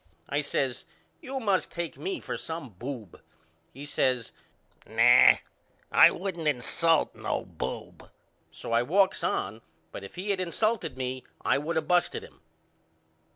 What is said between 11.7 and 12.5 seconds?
of busted him.